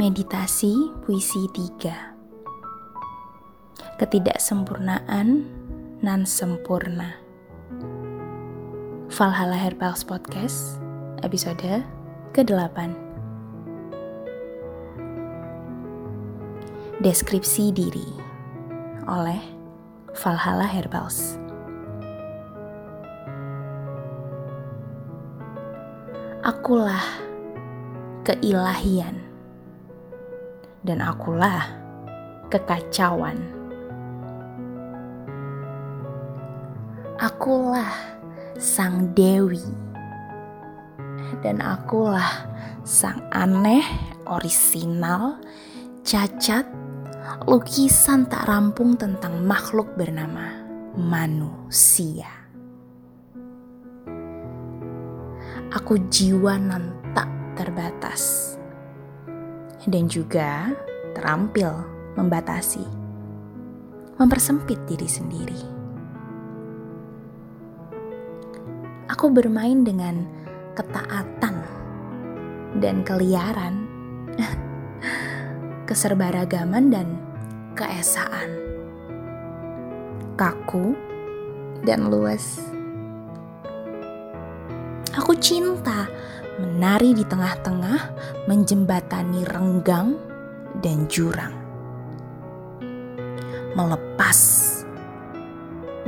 [0.00, 1.92] Meditasi Puisi 3
[4.00, 5.44] Ketidaksempurnaan
[6.00, 7.20] nan sempurna.
[9.12, 10.80] Valhalla Herbals Podcast
[11.20, 11.84] episode
[12.32, 12.96] ke-8
[17.04, 18.08] Deskripsi diri
[19.04, 19.44] oleh
[20.16, 21.36] Valhalla Herbals
[26.40, 27.04] Akulah
[28.24, 29.29] keilahian
[30.80, 31.68] dan akulah
[32.48, 33.36] kekacauan.
[37.20, 37.92] Akulah
[38.56, 39.60] sang dewi
[41.44, 42.48] dan akulah
[42.80, 43.84] sang aneh,
[44.24, 45.36] orisinal,
[46.00, 46.64] cacat,
[47.44, 50.64] lukisan tak rampung tentang makhluk bernama
[50.96, 52.28] manusia.
[55.70, 58.56] Aku jiwa nan tak terbatas
[59.88, 60.74] dan juga
[61.16, 61.72] terampil
[62.18, 62.84] membatasi,
[64.20, 65.60] mempersempit diri sendiri.
[69.08, 70.24] Aku bermain dengan
[70.76, 71.56] ketaatan
[72.80, 73.84] dan keliaran,
[75.88, 77.08] keserbaragaman dan
[77.76, 78.48] keesaan,
[80.36, 80.96] kaku
[81.84, 82.60] dan luas.
[85.18, 86.06] Aku cinta
[86.60, 88.00] menari di tengah-tengah,
[88.44, 90.20] menjembatani renggang
[90.84, 91.56] dan jurang.
[93.72, 94.38] Melepas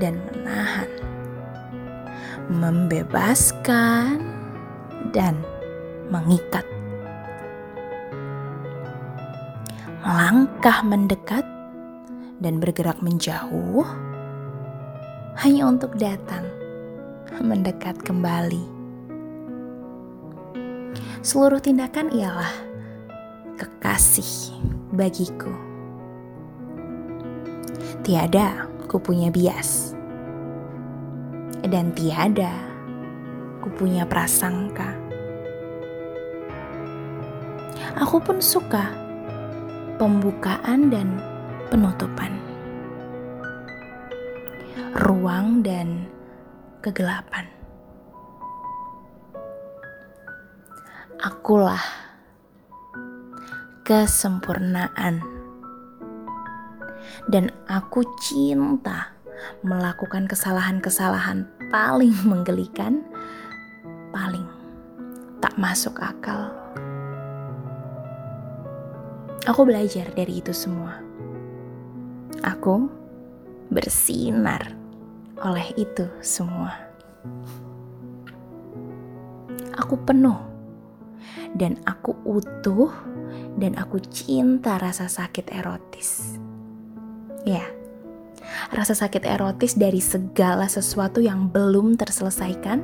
[0.00, 0.88] dan menahan.
[2.48, 4.24] Membebaskan
[5.12, 5.36] dan
[6.08, 6.64] mengikat.
[10.00, 11.44] Melangkah mendekat
[12.40, 13.84] dan bergerak menjauh
[15.36, 16.48] hanya untuk datang
[17.44, 18.77] mendekat kembali
[21.18, 22.54] Seluruh tindakan ialah
[23.58, 24.54] kekasih
[24.94, 25.50] bagiku.
[28.06, 29.98] Tiada ku punya bias.
[31.66, 32.54] Dan tiada
[33.58, 34.94] ku punya prasangka.
[37.98, 38.86] Aku pun suka
[39.98, 41.18] pembukaan dan
[41.66, 42.30] penutupan.
[45.02, 46.06] Ruang dan
[46.78, 47.57] kegelapan.
[51.28, 51.84] Akulah
[53.84, 55.20] kesempurnaan.
[57.28, 59.12] Dan aku cinta
[59.60, 63.04] melakukan kesalahan-kesalahan paling menggelikan,
[64.08, 64.48] paling
[65.44, 66.48] tak masuk akal.
[69.44, 70.96] Aku belajar dari itu semua.
[72.40, 72.88] Aku
[73.68, 74.72] bersinar
[75.44, 76.72] oleh itu semua.
[79.76, 80.47] Aku penuh
[81.56, 82.92] dan aku utuh
[83.56, 86.36] dan aku cinta rasa sakit erotis.
[87.46, 87.64] Ya,
[88.74, 92.82] rasa sakit erotis dari segala sesuatu yang belum terselesaikan,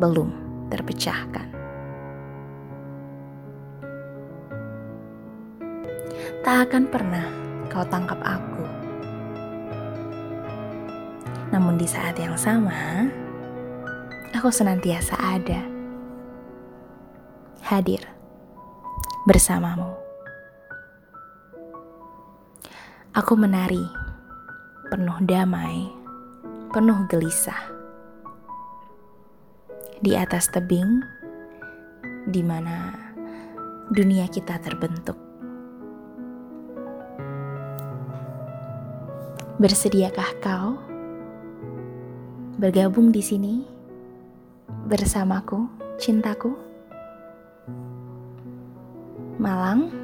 [0.00, 0.30] belum
[0.72, 1.48] terpecahkan.
[6.42, 7.26] Tak akan pernah
[7.68, 8.64] kau tangkap aku.
[11.52, 13.08] Namun di saat yang sama,
[14.36, 15.77] aku senantiasa ada
[17.68, 18.00] hadir
[19.28, 19.92] bersamamu.
[23.12, 23.84] Aku menari,
[24.88, 25.84] penuh damai,
[26.72, 27.60] penuh gelisah.
[30.00, 31.04] Di atas tebing,
[32.32, 32.96] di mana
[33.92, 35.20] dunia kita terbentuk.
[39.60, 40.80] Bersediakah kau
[42.56, 43.60] bergabung di sini
[44.88, 45.68] bersamaku,
[46.00, 46.67] cintaku?
[49.38, 49.94] Malang,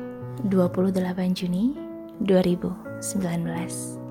[0.46, 1.74] 28 Juni
[2.22, 4.03] 2019.